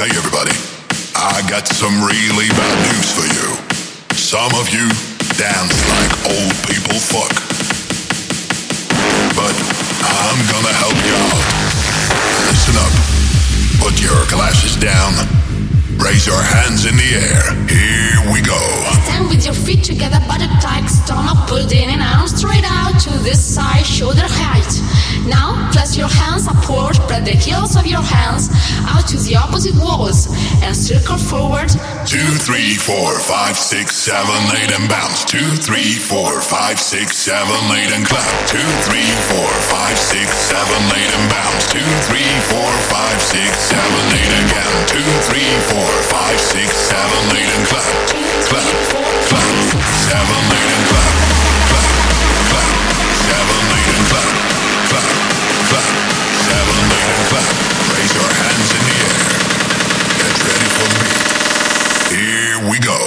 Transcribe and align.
Okay, 0.00 0.14
everybody, 0.16 0.54
I 1.16 1.42
got 1.50 1.66
some 1.66 1.98
really 1.98 2.46
bad 2.54 2.76
news 2.86 3.10
for 3.10 3.26
you. 3.26 3.50
Some 4.14 4.54
of 4.54 4.70
you 4.70 4.86
dance 5.34 5.74
like 5.90 6.14
old 6.22 6.54
people 6.70 7.02
fuck. 7.02 7.34
But 9.34 9.58
I'm 10.06 10.38
gonna 10.54 10.70
help 10.78 10.94
you 11.02 11.18
out. 11.18 11.42
Listen 12.46 12.78
up. 12.78 12.94
Put 13.82 13.98
your 13.98 14.22
glasses 14.30 14.76
down. 14.78 15.18
Raise 15.98 16.28
your 16.28 16.42
hands 16.42 16.86
in 16.86 16.94
the 16.94 17.10
air. 17.18 17.42
Here 17.66 18.32
we 18.32 18.40
go. 18.40 18.62
Stand 19.02 19.26
with 19.26 19.44
your 19.44 19.54
feet 19.54 19.82
together, 19.82 20.22
tight, 20.60 20.86
stomach 20.86 21.48
pulled 21.48 21.72
in 21.72 21.90
and 21.90 22.02
arms 22.02 22.36
straight 22.36 22.64
out 22.64 22.98
to 23.00 23.10
this 23.26 23.42
side, 23.42 23.84
shoulder 23.84 24.26
height. 24.26 24.70
Now, 25.26 25.70
place 25.72 25.96
your 25.96 26.08
hands 26.08 26.46
upward, 26.46 26.94
spread 26.94 27.24
the 27.24 27.32
heels 27.32 27.76
of 27.76 27.86
your 27.86 28.02
hands 28.02 28.48
out 28.86 29.07
the 29.28 29.36
opposite 29.36 29.76
walls, 29.76 30.26
and 30.64 30.74
circle 30.74 31.18
forward. 31.18 31.68
Two, 32.08 32.24
three, 32.40 32.74
four, 32.80 33.20
five, 33.20 33.58
six, 33.58 33.94
seven, 33.94 34.40
eight, 34.56 34.72
and 34.72 34.88
bounce. 34.88 35.24
Two, 35.24 35.44
three, 35.60 36.00
four, 36.00 36.40
five, 36.40 36.80
six, 36.80 37.16
seven, 37.16 37.60
eight, 37.76 37.92
and 37.92 38.06
clap. 38.06 38.24
Two, 38.48 38.64
three, 38.88 39.04
four, 39.28 39.50
five, 39.68 39.98
six, 39.98 40.32
seven, 40.32 40.80
eight, 40.96 41.12
and 41.12 41.28
bounce. 41.28 41.68
Two, 41.68 41.84
three, 42.08 42.32
four, 42.48 42.72
five, 42.88 43.20
six, 43.20 43.52
seven, 43.68 43.77
we 62.68 62.78
go. 62.80 63.00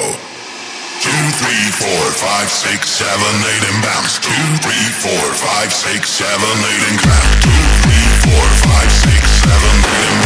Two, 1.01 1.23
three, 1.37 1.65
four, 1.77 2.01
five, 2.17 2.49
six, 2.49 2.89
seven, 2.89 3.33
eight, 3.45 3.63
and 3.69 3.83
bounce. 3.83 4.17
Two, 4.17 4.31
three, 4.61 4.87
four, 5.01 5.33
five, 5.37 5.71
six, 5.71 6.09
seven, 6.09 6.53
eight, 6.65 6.83
and 6.89 6.99
clap. 6.99 7.41
Two, 7.41 7.49
three, 7.85 8.07
four, 8.25 8.45
five, 8.65 8.91
six, 8.91 9.21
seven, 9.45 9.73
eight, 9.85 10.09
and 10.09 10.15
bounce. 10.15 10.20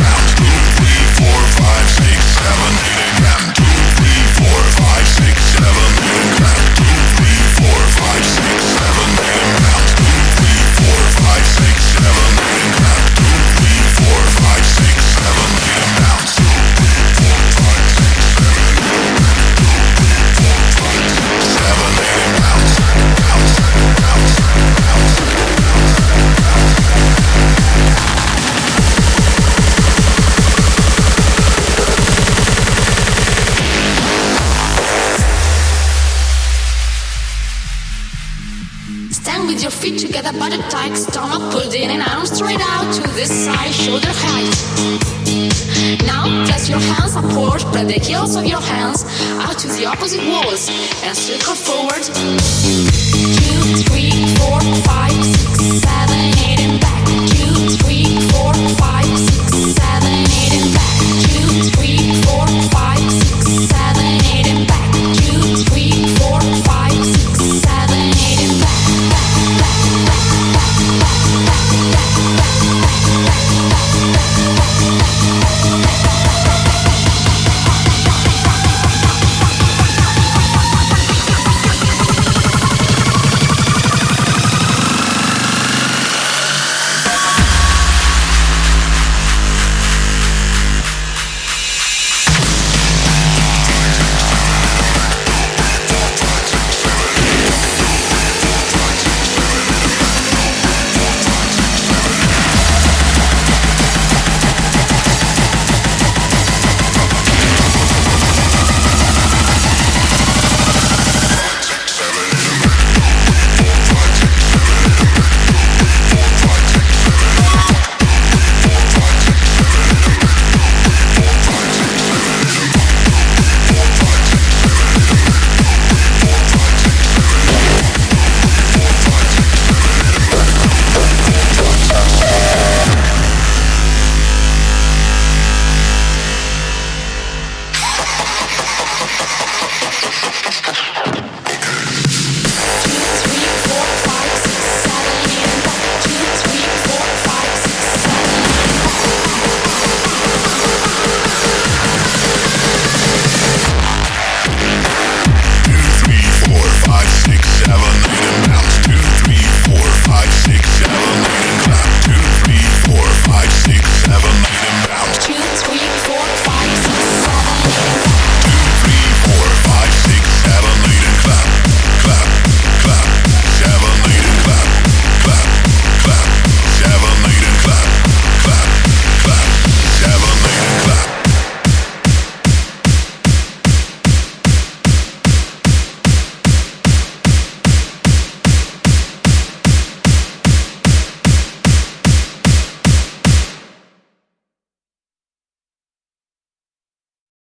With 39.56 39.64
your 39.64 39.72
feet 39.72 39.98
together, 39.98 40.38
body 40.38 40.58
tight, 40.70 40.94
stomach 40.96 41.54
pulled 41.54 41.74
in 41.74 41.90
and 41.90 42.02
arms 42.02 42.32
straight 42.32 42.60
out 42.60 42.94
to 42.94 43.02
this 43.14 43.46
side, 43.46 43.74
shoulder 43.74 44.10
height. 44.12 44.52
Now, 46.06 46.46
place 46.46 46.68
your 46.68 46.80
hands 46.80 47.16
upward, 47.16 47.62
spread 47.62 47.88
the 47.88 47.94
heels 47.94 48.36
of 48.36 48.46
your 48.46 48.60
hands 48.60 49.06
out 49.40 49.58
to 49.60 49.70
the 49.70 49.86
opposite 49.86 50.28
walls, 50.28 50.68
and 51.04 51.16
circle 51.16 51.56
forward. 51.56 53.55